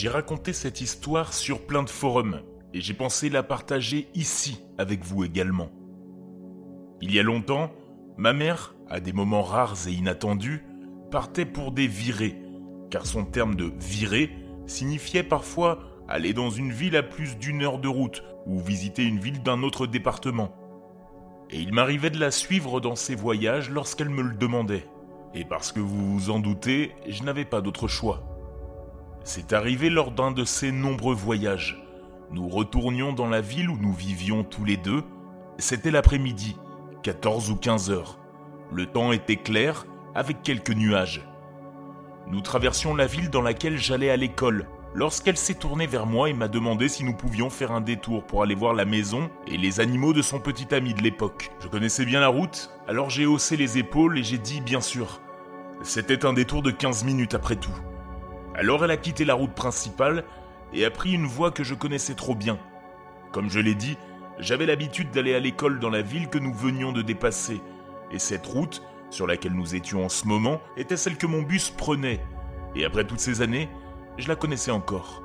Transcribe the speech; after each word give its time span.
j'ai 0.00 0.08
raconté 0.08 0.54
cette 0.54 0.80
histoire 0.80 1.34
sur 1.34 1.66
plein 1.66 1.82
de 1.82 1.90
forums 1.90 2.40
et 2.72 2.80
j'ai 2.80 2.94
pensé 2.94 3.28
la 3.28 3.42
partager 3.42 4.08
ici 4.14 4.64
avec 4.78 5.04
vous 5.04 5.24
également. 5.24 5.68
Il 7.02 7.12
y 7.14 7.20
a 7.20 7.22
longtemps, 7.22 7.70
ma 8.16 8.32
mère, 8.32 8.74
à 8.88 9.00
des 9.00 9.12
moments 9.12 9.42
rares 9.42 9.88
et 9.88 9.92
inattendus, 9.92 10.64
partait 11.10 11.44
pour 11.44 11.70
des 11.70 11.86
virées, 11.86 12.40
car 12.90 13.04
son 13.04 13.26
terme 13.26 13.56
de 13.56 13.70
virée 13.78 14.30
signifiait 14.66 15.22
parfois 15.22 15.80
aller 16.08 16.32
dans 16.32 16.48
une 16.48 16.72
ville 16.72 16.96
à 16.96 17.02
plus 17.02 17.36
d'une 17.36 17.62
heure 17.62 17.78
de 17.78 17.88
route 17.88 18.22
ou 18.46 18.58
visiter 18.58 19.04
une 19.04 19.20
ville 19.20 19.42
d'un 19.42 19.62
autre 19.62 19.86
département. 19.86 20.56
Et 21.50 21.58
il 21.58 21.74
m'arrivait 21.74 22.08
de 22.08 22.20
la 22.20 22.30
suivre 22.30 22.80
dans 22.80 22.96
ses 22.96 23.16
voyages 23.16 23.68
lorsqu'elle 23.68 24.08
me 24.08 24.22
le 24.22 24.34
demandait. 24.34 24.86
Et 25.34 25.44
parce 25.44 25.72
que 25.72 25.80
vous 25.80 26.18
vous 26.18 26.30
en 26.30 26.40
doutez, 26.40 26.92
je 27.06 27.22
n'avais 27.22 27.44
pas 27.44 27.60
d'autre 27.60 27.86
choix. 27.86 28.29
C'est 29.22 29.52
arrivé 29.52 29.90
lors 29.90 30.12
d'un 30.12 30.30
de 30.30 30.44
ces 30.44 30.72
nombreux 30.72 31.14
voyages. 31.14 31.82
Nous 32.30 32.48
retournions 32.48 33.12
dans 33.12 33.28
la 33.28 33.40
ville 33.40 33.68
où 33.68 33.76
nous 33.76 33.92
vivions 33.92 34.44
tous 34.44 34.64
les 34.64 34.76
deux. 34.76 35.02
C'était 35.58 35.90
l'après-midi, 35.90 36.56
14 37.02 37.50
ou 37.50 37.56
15 37.56 37.90
heures. 37.90 38.18
Le 38.72 38.86
temps 38.86 39.12
était 39.12 39.36
clair, 39.36 39.86
avec 40.14 40.42
quelques 40.42 40.70
nuages. 40.70 41.26
Nous 42.28 42.40
traversions 42.40 42.94
la 42.94 43.06
ville 43.06 43.30
dans 43.30 43.42
laquelle 43.42 43.76
j'allais 43.76 44.10
à 44.10 44.16
l'école, 44.16 44.66
lorsqu'elle 44.94 45.36
s'est 45.36 45.54
tournée 45.54 45.86
vers 45.86 46.06
moi 46.06 46.30
et 46.30 46.32
m'a 46.32 46.48
demandé 46.48 46.88
si 46.88 47.04
nous 47.04 47.14
pouvions 47.14 47.50
faire 47.50 47.72
un 47.72 47.80
détour 47.80 48.24
pour 48.24 48.42
aller 48.42 48.54
voir 48.54 48.72
la 48.72 48.84
maison 48.84 49.30
et 49.46 49.56
les 49.56 49.80
animaux 49.80 50.12
de 50.12 50.22
son 50.22 50.40
petit 50.40 50.74
ami 50.74 50.94
de 50.94 51.02
l'époque. 51.02 51.50
Je 51.60 51.68
connaissais 51.68 52.04
bien 52.04 52.20
la 52.20 52.28
route, 52.28 52.70
alors 52.88 53.10
j'ai 53.10 53.26
haussé 53.26 53.56
les 53.56 53.76
épaules 53.76 54.18
et 54.18 54.22
j'ai 54.22 54.38
dit 54.38 54.60
bien 54.60 54.80
sûr. 54.80 55.20
C'était 55.82 56.24
un 56.24 56.32
détour 56.32 56.62
de 56.62 56.70
15 56.70 57.04
minutes 57.04 57.34
après 57.34 57.56
tout. 57.56 57.76
Alors 58.54 58.84
elle 58.84 58.90
a 58.90 58.96
quitté 58.96 59.24
la 59.24 59.34
route 59.34 59.54
principale 59.54 60.24
et 60.72 60.84
a 60.84 60.90
pris 60.90 61.12
une 61.12 61.26
voie 61.26 61.50
que 61.50 61.64
je 61.64 61.74
connaissais 61.74 62.14
trop 62.14 62.34
bien. 62.34 62.58
Comme 63.32 63.50
je 63.50 63.60
l'ai 63.60 63.74
dit, 63.74 63.96
j'avais 64.38 64.66
l'habitude 64.66 65.10
d'aller 65.10 65.34
à 65.34 65.40
l'école 65.40 65.78
dans 65.78 65.90
la 65.90 66.02
ville 66.02 66.28
que 66.28 66.38
nous 66.38 66.52
venions 66.52 66.92
de 66.92 67.02
dépasser, 67.02 67.60
et 68.10 68.18
cette 68.18 68.46
route, 68.46 68.82
sur 69.10 69.26
laquelle 69.26 69.52
nous 69.52 69.74
étions 69.74 70.04
en 70.04 70.08
ce 70.08 70.26
moment, 70.26 70.60
était 70.76 70.96
celle 70.96 71.16
que 71.16 71.26
mon 71.26 71.42
bus 71.42 71.70
prenait. 71.70 72.20
Et 72.74 72.84
après 72.84 73.06
toutes 73.06 73.20
ces 73.20 73.42
années, 73.42 73.68
je 74.18 74.28
la 74.28 74.36
connaissais 74.36 74.70
encore. 74.70 75.22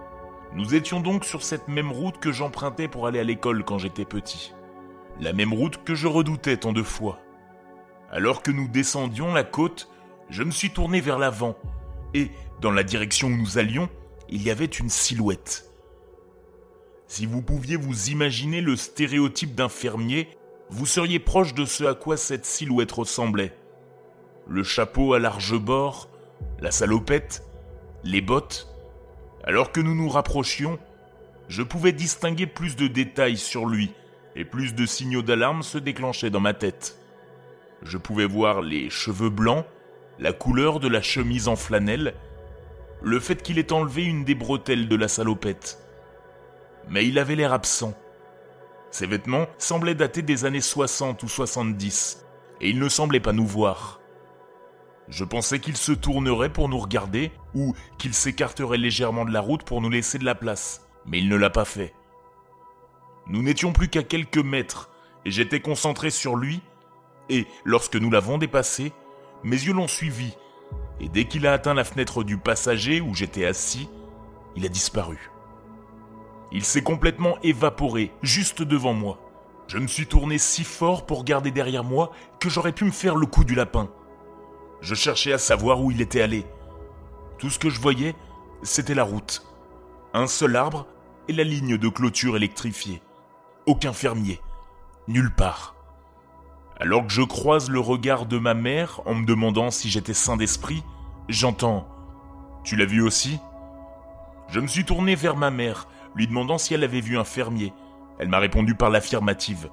Nous 0.54 0.76
étions 0.76 1.00
donc 1.00 1.26
sur 1.26 1.44
cette 1.44 1.68
même 1.68 1.92
route 1.92 2.20
que 2.20 2.32
j'empruntais 2.32 2.88
pour 2.88 3.08
aller 3.08 3.20
à 3.20 3.24
l'école 3.24 3.64
quand 3.64 3.78
j'étais 3.78 4.06
petit. 4.06 4.54
La 5.20 5.34
même 5.34 5.54
route 5.54 5.84
que 5.84 5.96
je 5.96 6.08
redoutais 6.08 6.58
tant 6.58 6.74
de 6.74 6.84
fois. 6.84 7.20
Alors 8.12 8.42
que 8.42 8.52
nous 8.52 8.68
descendions 8.68 9.34
la 9.34 9.44
côte, 9.44 9.90
je 10.30 10.44
me 10.44 10.52
suis 10.52 10.72
tourné 10.72 11.02
vers 11.02 11.20
l'avant, 11.20 11.56
et, 12.16 12.32
dans 12.62 12.72
la 12.72 12.84
direction 12.84 13.28
où 13.28 13.36
nous 13.36 13.58
allions, 13.58 13.90
il 14.30 14.42
y 14.42 14.50
avait 14.50 14.66
une 14.66 14.90
silhouette. 14.90 15.70
Si 17.08 17.26
vous 17.26 17.42
pouviez 17.42 17.76
vous 17.76 18.10
imaginer 18.10 18.62
le 18.62 18.76
stéréotype 18.76 19.54
d'un 19.54 19.70
fermier, 19.70 20.30
vous 20.70 20.86
seriez 20.86 21.20
proche 21.20 21.54
de 21.54 21.66
ce 21.66 21.84
à 21.84 21.94
quoi 21.94 22.18
cette 22.18 22.46
silhouette 22.46 22.94
ressemblait. 22.94 23.56
Le 24.48 24.64
chapeau 24.64 25.14
à 25.14 25.20
large 25.20 25.58
bord, 25.58 26.10
la 26.60 26.72
salopette, 26.72 27.44
les 28.04 28.22
bottes, 28.22 28.68
alors 29.44 29.72
que 29.72 29.82
nous 29.82 29.94
nous 29.94 30.10
rapprochions, 30.10 30.80
je 31.50 31.62
pouvais 31.62 31.92
distinguer 31.92 32.48
plus 32.48 32.76
de 32.76 32.88
détails 32.88 33.38
sur 33.38 33.66
lui 33.66 33.92
et 34.36 34.46
plus 34.46 34.74
de 34.74 34.86
signaux 34.86 35.22
d'alarme 35.22 35.64
se 35.64 35.78
déclenchaient 35.78 36.30
dans 36.30 36.40
ma 36.40 36.54
tête. 36.54 36.98
Je 37.84 37.98
pouvais 37.98 38.26
voir 38.26 38.62
les 38.62 38.90
cheveux 38.90 39.30
blancs, 39.30 39.66
la 40.20 40.34
couleur 40.34 40.80
de 40.80 40.88
la 40.88 41.02
chemise 41.02 41.48
en 41.48 41.56
flanelle, 41.56 42.16
le 43.02 43.20
fait 43.20 43.42
qu'il 43.42 43.60
ait 43.60 43.74
enlevé 43.74 44.04
une 44.04 44.24
des 44.24 44.36
bretelles 44.36 44.88
de 44.88 44.96
la 44.96 45.08
salopette. 45.08 45.80
Mais 46.90 47.06
il 47.06 47.20
avait 47.20 47.36
l'air 47.36 47.54
absent. 47.54 47.94
Ses 48.92 49.08
vêtements 49.08 49.48
semblaient 49.58 49.96
dater 49.96 50.22
des 50.22 50.46
années 50.46 50.62
60 50.62 51.22
ou 51.24 51.28
70, 51.28 52.26
et 52.62 52.70
il 52.70 52.80
ne 52.80 52.90
semblait 52.90 53.20
pas 53.20 53.34
nous 53.34 53.46
voir. 53.46 54.00
Je 55.08 55.24
pensais 55.24 55.60
qu'il 55.60 55.78
se 55.78 55.92
tournerait 55.92 56.52
pour 56.52 56.70
nous 56.70 56.80
regarder 56.80 57.32
ou 57.54 57.76
qu'il 57.98 58.14
s'écarterait 58.14 58.78
légèrement 58.78 59.26
de 59.26 59.32
la 59.32 59.42
route 59.42 59.64
pour 59.64 59.82
nous 59.82 59.90
laisser 59.90 60.18
de 60.18 60.26
la 60.26 60.34
place, 60.34 60.88
mais 61.06 61.20
il 61.20 61.30
ne 61.30 61.36
l'a 61.36 61.50
pas 61.50 61.66
fait. 61.66 61.94
Nous 63.28 63.44
n'étions 63.44 63.74
plus 63.74 63.90
qu'à 63.90 64.04
quelques 64.04 64.38
mètres 64.38 64.90
et 65.26 65.32
j'étais 65.32 65.60
concentré 65.60 66.10
sur 66.10 66.36
lui 66.36 66.62
et 67.30 67.46
lorsque 67.64 67.96
nous 67.96 68.10
l'avons 68.10 68.38
dépassé, 68.38 68.94
mes 69.46 69.56
yeux 69.56 69.74
l'ont 69.74 69.88
suivi 69.88 70.36
et 71.00 71.08
dès 71.08 71.26
qu'il 71.26 71.46
a 71.46 71.54
atteint 71.54 71.76
la 71.76 71.84
fenêtre 71.84 72.24
du 72.24 72.38
passager 72.38 73.00
où 73.00 73.14
j'étais 73.14 73.46
assis, 73.46 73.88
il 74.56 74.66
a 74.66 74.70
disparu. 74.70 75.32
Il 76.52 76.64
s'est 76.64 76.82
complètement 76.82 77.38
évaporé 77.44 78.12
juste 78.24 78.64
devant 78.64 78.94
moi. 78.94 79.20
Je 79.68 79.78
me 79.78 79.88
suis 79.88 80.08
tourné 80.08 80.38
si 80.40 80.64
fort 80.64 81.06
pour 81.06 81.24
garder 81.24 81.52
derrière 81.52 81.84
moi 81.84 82.12
que 82.40 82.50
j'aurais 82.50 82.72
pu 82.72 82.86
me 82.86 82.92
faire 82.92 83.16
le 83.16 83.28
coup 83.28 83.44
du 83.44 83.56
lapin. 83.56 83.90
Je 84.82 84.96
cherchais 84.96 85.34
à 85.34 85.38
savoir 85.38 85.82
où 85.82 85.92
il 85.92 86.02
était 86.02 86.22
allé. 86.22 86.46
Tout 87.38 87.50
ce 87.50 87.60
que 87.60 87.70
je 87.70 87.80
voyais, 87.80 88.16
c'était 88.64 88.96
la 88.96 89.04
route. 89.04 89.46
Un 90.14 90.28
seul 90.28 90.56
arbre 90.56 90.88
et 91.28 91.34
la 91.34 91.44
ligne 91.44 91.78
de 91.78 91.90
clôture 91.90 92.36
électrifiée. 92.36 93.02
Aucun 93.66 93.94
fermier. 93.94 94.40
Nulle 95.08 95.34
part. 95.34 95.75
Alors 96.80 97.08
que 97.08 97.14
je 97.14 97.22
croise 97.22 97.70
le 97.70 97.80
regard 97.80 98.26
de 98.26 98.38
ma 98.38 98.54
mère 98.54 99.02
en 99.06 99.16
me 99.16 99.26
demandant 99.26 99.72
si 99.72 99.90
j'étais 99.90 100.14
sain 100.14 100.38
d'esprit, 100.38 100.84
j'entends⁇ 101.30 101.88
Tu 102.64 102.76
l'as 102.76 102.86
vu 102.86 103.02
aussi?⁇ 103.02 103.36
Je 104.50 104.60
me 104.60 104.68
suis 104.68 104.86
tourné 104.86 105.16
vers 105.16 105.38
ma 105.38 105.52
mère, 105.52 105.88
lui 106.16 106.28
demandant 106.28 106.58
si 106.58 106.74
elle 106.74 106.84
avait 106.84 107.02
vu 107.02 107.18
un 107.18 107.24
fermier. 107.24 107.74
Elle 108.20 108.30
m'a 108.30 108.40
répondu 108.40 108.76
par 108.76 108.90
l'affirmative. 108.90 109.70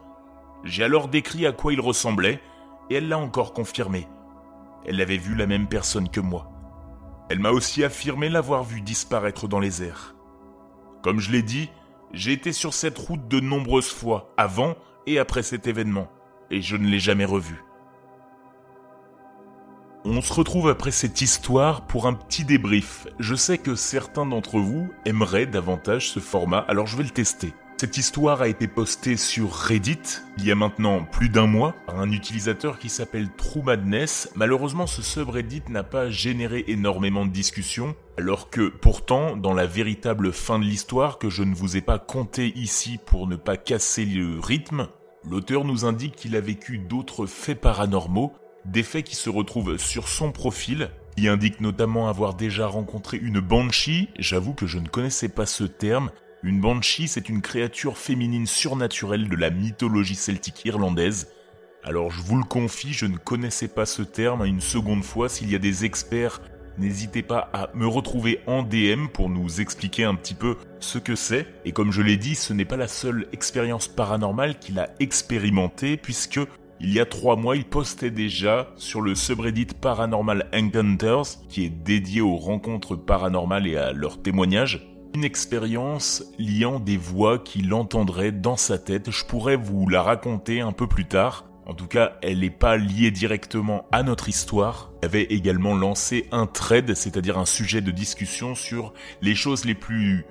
J'ai 0.65 0.85
alors 0.85 1.09
décrit 1.09 1.47
à 1.47 1.53
quoi 1.53 1.73
il 1.73 1.81
ressemblait, 1.81 2.41
et 2.91 2.97
elle 2.97 3.09
l'a 3.09 3.19
encore 3.19 3.53
confirmé 3.53 4.07
elle 4.85 5.01
avait 5.01 5.17
vu 5.17 5.35
la 5.35 5.47
même 5.47 5.69
personne 5.69 6.09
que 6.09 6.21
moi. 6.21 6.51
Elle 7.29 7.39
m'a 7.39 7.51
aussi 7.51 7.85
affirmé 7.85 8.29
l'avoir 8.29 8.65
vu 8.65 8.81
disparaître 8.81 9.49
dans 9.49 9.61
les 9.61 9.83
airs. 9.83 10.15
Comme 11.03 11.21
je 11.21 11.31
l'ai 11.31 11.43
dit, 11.43 11.71
j'ai 12.13 12.33
été 12.33 12.53
sur 12.53 12.75
cette 12.75 12.99
route 12.99 13.27
de 13.29 13.41
nombreuses 13.41 13.91
fois, 13.91 14.33
avant 14.37 14.75
et 15.07 15.19
après 15.19 15.43
cet 15.43 15.67
événement, 15.67 16.09
et 16.53 16.63
je 16.63 16.77
ne 16.77 16.87
l'ai 16.87 17.01
jamais 17.01 17.25
revu. 17.25 17.65
On 20.05 20.21
se 20.21 20.33
retrouve 20.33 20.69
après 20.69 20.91
cette 20.91 21.21
histoire 21.21 21.87
pour 21.87 22.07
un 22.07 22.13
petit 22.13 22.45
débrief. 22.45 23.07
Je 23.19 23.35
sais 23.35 23.59
que 23.59 23.75
certains 23.75 24.27
d'entre 24.27 24.59
vous 24.59 24.89
aimeraient 25.05 25.47
davantage 25.47 26.11
ce 26.11 26.21
format, 26.21 26.59
alors 26.59 26.87
je 26.87 26.97
vais 26.97 27.05
le 27.05 27.11
tester. 27.11 27.55
Cette 27.83 27.97
histoire 27.97 28.43
a 28.43 28.47
été 28.47 28.69
postée 28.69 29.17
sur 29.17 29.53
Reddit 29.53 30.21
il 30.39 30.47
y 30.47 30.53
a 30.53 30.55
maintenant 30.55 31.05
plus 31.05 31.29
d'un 31.29 31.49
mois 31.49 31.75
par 31.87 31.99
un 31.99 32.13
utilisateur 32.13 32.79
qui 32.79 32.89
s'appelle 32.89 33.29
True 33.37 33.63
Madness. 33.63 34.31
Malheureusement, 34.37 34.87
ce 34.87 35.03
subreddit 35.03 35.65
n'a 35.69 35.83
pas 35.83 36.09
généré 36.09 36.65
énormément 36.69 37.27
de 37.27 37.33
discussions, 37.33 37.97
alors 38.19 38.51
que 38.51 38.69
pourtant, 38.69 39.37
dans 39.37 39.53
la 39.53 39.67
véritable 39.67 40.33
fin 40.33 40.61
de 40.61 40.65
l'histoire 40.65 41.19
que 41.19 41.29
je 41.29 41.43
ne 41.43 41.57
vous 41.57 41.77
ai 41.77 41.81
pas 41.81 41.99
conté 41.99 42.53
ici 42.57 43.01
pour 43.05 43.27
ne 43.27 43.35
pas 43.35 43.57
casser 43.57 44.05
le 44.05 44.39
rythme, 44.39 44.87
l'auteur 45.29 45.65
nous 45.65 45.85
indique 45.85 46.17
qu'il 46.17 46.37
a 46.37 46.41
vécu 46.41 46.79
d'autres 46.79 47.27
faits 47.27 47.61
paranormaux, 47.61 48.33
des 48.65 48.83
faits 48.83 49.05
qui 49.05 49.17
se 49.17 49.31
retrouvent 49.31 49.79
sur 49.79 50.09
son 50.09 50.33
profil, 50.33 50.91
il 51.17 51.29
indique 51.29 51.61
notamment 51.61 52.09
avoir 52.09 52.35
déjà 52.35 52.67
rencontré 52.67 53.19
une 53.19 53.41
banshee, 53.41 54.09
j'avoue 54.19 54.55
que 54.55 54.67
je 54.67 54.79
ne 54.79 54.89
connaissais 54.89 55.29
pas 55.29 55.47
ce 55.47 55.65
terme, 55.65 56.11
une 56.43 56.61
banshee, 56.61 57.07
c'est 57.07 57.29
une 57.29 57.43
créature 57.43 57.99
féminine 57.99 58.47
surnaturelle 58.47 59.29
de 59.29 59.37
la 59.37 59.51
mythologie 59.51 60.15
celtique 60.15 60.65
irlandaise. 60.65 61.29
Alors 61.85 62.11
je 62.11 62.23
vous 62.23 62.37
le 62.37 62.45
confie, 62.45 62.93
je 62.93 63.07
ne 63.07 63.17
connaissais 63.17 63.69
pas 63.69 63.87
ce 63.87 64.03
terme 64.03 64.45
une 64.45 64.61
seconde 64.61 65.05
fois. 65.05 65.29
S'il 65.29 65.51
y 65.51 65.55
a 65.55 65.59
des 65.59 65.85
experts, 65.85 66.41
n'hésitez 66.79 67.23
pas 67.23 67.51
à 67.53 67.71
me 67.75 67.87
retrouver 67.87 68.41
en 68.47 68.63
DM 68.63 69.09
pour 69.13 69.29
nous 69.29 69.61
expliquer 69.61 70.05
un 70.05 70.15
petit 70.15 70.35
peu 70.35 70.57
ce 70.81 70.99
que 70.99 71.15
c'est. 71.15 71.47
Et 71.65 71.73
comme 71.73 71.93
je 71.93 72.03
l'ai 72.03 72.17
dit, 72.17 72.35
ce 72.35 72.53
n'est 72.53 72.65
pas 72.65 72.77
la 72.77 72.89
seule 72.89 73.27
expérience 73.33 73.89
paranormale 73.89 74.59
qu'il 74.59 74.79
a 74.79 74.91
expérimentée, 75.01 75.97
puisque 75.97 76.41
il 76.85 76.93
y 76.93 76.99
a 76.99 77.07
trois 77.07 77.37
mois, 77.37 77.57
il 77.57 77.65
postait 77.65 78.11
déjà 78.11 78.69
sur 78.77 79.03
le 79.03 79.15
subreddit 79.15 79.67
Paranormal 79.81 80.49
Encounters, 80.53 81.39
qui 81.49 81.65
est 81.65 81.71
dédié 81.71 82.21
aux 82.21 82.37
rencontres 82.37 82.97
paranormales 82.97 83.69
et 83.69 83.77
à 83.77 83.93
leurs 83.93 84.21
témoignages. 84.21 84.89
Une 85.15 85.23
expérience 85.23 86.25
liant 86.41 86.81
des 86.81 86.97
voix 86.97 87.39
qu'il 87.39 87.73
entendrait 87.73 88.33
dans 88.33 88.57
sa 88.57 88.79
tête. 88.79 89.13
Je 89.13 89.25
pourrais 89.25 89.55
vous 89.55 89.89
la 89.89 90.03
raconter 90.03 90.61
un 90.61 90.73
peu 90.73 90.89
plus 90.89 91.05
tard. 91.05 91.45
En 91.65 91.75
tout 91.75 91.87
cas, 91.87 92.15
elle 92.23 92.41
n'est 92.41 92.51
pas 92.51 92.77
liée 92.77 93.13
directement 93.13 93.87
à 93.93 94.03
notre 94.03 94.29
histoire. 94.29 94.91
Il 95.03 95.07
avait 95.07 95.23
également 95.23 95.77
lancé 95.77 96.27
un 96.33 96.47
thread, 96.47 96.95
c'est-à-dire 96.95 97.39
un 97.39 97.47
sujet 97.47 97.81
de 97.81 97.93
discussion 97.93 98.55
sur 98.55 98.93
les 99.21 99.37
choses 99.37 99.65
les 99.65 99.77
plus 99.77 100.25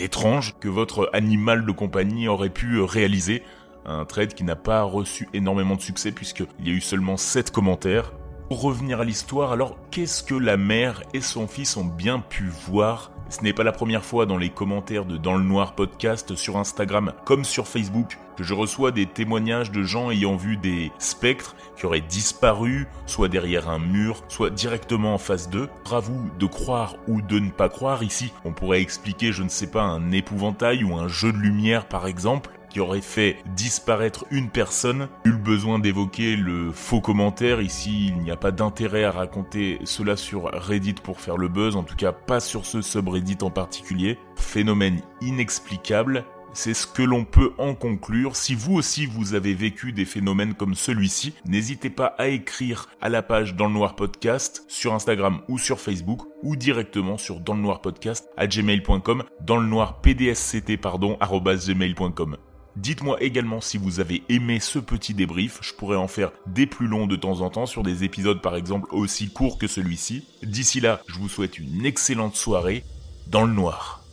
étranges 0.00 0.54
que 0.60 0.68
votre 0.68 1.10
animal 1.12 1.66
de 1.66 1.72
compagnie 1.72 2.26
aurait 2.26 2.48
pu 2.48 2.80
réaliser. 2.80 3.42
Un 3.84 4.06
thread 4.06 4.32
qui 4.32 4.44
n'a 4.44 4.56
pas 4.56 4.82
reçu 4.82 5.28
énormément 5.34 5.76
de 5.76 5.82
succès 5.82 6.10
puisqu'il 6.10 6.66
y 6.66 6.70
a 6.70 6.74
eu 6.74 6.80
seulement 6.80 7.16
7 7.16 7.50
commentaires. 7.50 8.12
Pour 8.48 8.62
revenir 8.62 9.00
à 9.00 9.04
l'histoire, 9.04 9.52
alors 9.52 9.76
qu'est-ce 9.90 10.22
que 10.22 10.34
la 10.34 10.56
mère 10.56 11.02
et 11.12 11.20
son 11.20 11.46
fils 11.46 11.76
ont 11.76 11.84
bien 11.84 12.18
pu 12.18 12.48
voir 12.66 13.12
Ce 13.30 13.42
n'est 13.42 13.52
pas 13.52 13.62
la 13.62 13.72
première 13.72 14.04
fois 14.04 14.24
dans 14.24 14.38
les 14.38 14.48
commentaires 14.48 15.04
de 15.04 15.18
Dans 15.18 15.36
le 15.36 15.44
Noir 15.44 15.74
podcast 15.74 16.34
sur 16.34 16.56
Instagram 16.56 17.12
comme 17.26 17.44
sur 17.44 17.68
Facebook 17.68 18.18
que 18.38 18.44
je 18.44 18.54
reçois 18.54 18.90
des 18.90 19.04
témoignages 19.04 19.70
de 19.70 19.82
gens 19.82 20.10
ayant 20.10 20.36
vu 20.36 20.56
des 20.56 20.92
spectres 20.98 21.56
qui 21.76 21.86
auraient 21.86 22.00
disparu, 22.00 22.86
soit 23.04 23.28
derrière 23.28 23.68
un 23.68 23.80
mur, 23.80 24.22
soit 24.28 24.50
directement 24.50 25.14
en 25.14 25.18
face 25.18 25.50
d'eux. 25.50 25.68
Vous 26.00 26.30
de 26.38 26.46
croire 26.46 26.96
ou 27.08 27.20
de 27.20 27.38
ne 27.38 27.50
pas 27.50 27.68
croire 27.68 28.02
ici. 28.02 28.32
On 28.44 28.52
pourrait 28.52 28.80
expliquer, 28.80 29.32
je 29.32 29.42
ne 29.42 29.48
sais 29.48 29.70
pas, 29.70 29.82
un 29.82 30.12
épouvantail 30.12 30.84
ou 30.84 30.94
un 30.94 31.08
jeu 31.08 31.32
de 31.32 31.38
lumière 31.38 31.86
par 31.86 32.06
exemple 32.06 32.57
qui 32.70 32.80
aurait 32.80 33.00
fait 33.00 33.36
disparaître 33.54 34.24
une 34.30 34.50
personne. 34.50 35.08
le 35.24 35.36
besoin 35.36 35.78
d'évoquer 35.78 36.36
le 36.36 36.72
faux 36.72 37.00
commentaire. 37.00 37.60
Ici, 37.60 38.08
il 38.08 38.18
n'y 38.18 38.30
a 38.30 38.36
pas 38.36 38.50
d'intérêt 38.50 39.04
à 39.04 39.10
raconter 39.10 39.78
cela 39.84 40.16
sur 40.16 40.50
Reddit 40.52 40.94
pour 41.02 41.20
faire 41.20 41.36
le 41.36 41.48
buzz, 41.48 41.76
en 41.76 41.82
tout 41.82 41.96
cas 41.96 42.12
pas 42.12 42.40
sur 42.40 42.66
ce 42.66 42.82
subreddit 42.82 43.38
en 43.42 43.50
particulier. 43.50 44.18
Phénomène 44.36 45.00
inexplicable. 45.20 46.24
C'est 46.54 46.74
ce 46.74 46.86
que 46.86 47.02
l'on 47.02 47.24
peut 47.24 47.52
en 47.58 47.74
conclure. 47.74 48.34
Si 48.34 48.54
vous 48.54 48.74
aussi 48.74 49.06
vous 49.06 49.34
avez 49.34 49.54
vécu 49.54 49.92
des 49.92 50.04
phénomènes 50.04 50.54
comme 50.54 50.74
celui-ci, 50.74 51.34
n'hésitez 51.46 51.90
pas 51.90 52.14
à 52.18 52.28
écrire 52.28 52.88
à 53.00 53.08
la 53.08 53.22
page 53.22 53.54
Dans 53.54 53.66
le 53.66 53.74
Noir 53.74 53.94
Podcast 53.94 54.64
sur 54.66 54.94
Instagram 54.94 55.40
ou 55.48 55.58
sur 55.58 55.78
Facebook 55.78 56.22
ou 56.42 56.56
directement 56.56 57.18
sur 57.18 57.40
dans 57.40 57.54
le 57.54 57.60
noir 57.60 57.80
podcast 57.80 58.28
à 58.36 58.46
gmail.com, 58.46 59.24
dans 59.40 59.56
le 59.56 59.66
noir 59.66 60.00
pdsct 60.00 60.76
pardon, 60.80 61.18
gmail.com. 61.20 62.36
Dites-moi 62.78 63.20
également 63.20 63.60
si 63.60 63.76
vous 63.76 63.98
avez 63.98 64.22
aimé 64.28 64.60
ce 64.60 64.78
petit 64.78 65.12
débrief, 65.12 65.58
je 65.62 65.74
pourrais 65.74 65.96
en 65.96 66.06
faire 66.06 66.30
des 66.46 66.64
plus 66.64 66.86
longs 66.86 67.08
de 67.08 67.16
temps 67.16 67.40
en 67.40 67.50
temps 67.50 67.66
sur 67.66 67.82
des 67.82 68.04
épisodes 68.04 68.40
par 68.40 68.54
exemple 68.54 68.94
aussi 68.94 69.32
courts 69.32 69.58
que 69.58 69.66
celui-ci. 69.66 70.28
D'ici 70.44 70.78
là, 70.78 71.00
je 71.08 71.18
vous 71.18 71.28
souhaite 71.28 71.58
une 71.58 71.84
excellente 71.84 72.36
soirée 72.36 72.84
dans 73.26 73.44
le 73.44 73.52
noir. 73.52 74.04